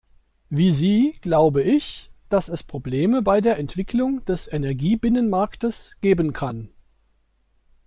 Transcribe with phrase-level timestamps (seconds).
[0.49, 6.69] Wie Sie glaube ich, dass es Probleme bei der Entwicklung des Energiebinnenmarktes geben kann.